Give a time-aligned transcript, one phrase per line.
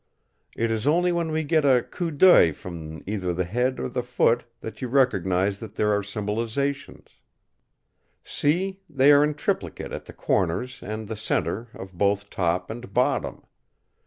[0.55, 4.01] It is only when we get a coup d'oeil from either the head or the
[4.01, 7.19] foot that you recognise that there are symbolisations.
[8.23, 8.79] See!
[8.89, 13.43] they are in triplicate at the corners and the centre of both top and bottom.